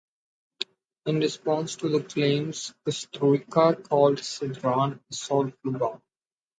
[1.05, 6.01] In response to the claims, Kusturica called Sidran a "soulful bum".